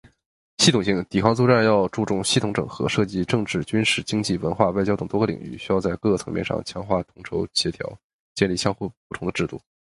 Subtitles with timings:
[0.57, 7.87] 系统性：抵抗作战要注重系统整合，涉及政治、军事、经济、文化、外交等多个领域，需要在各个层面上强化统筹协调，
[8.33, 9.61] 建立相互补充的制度。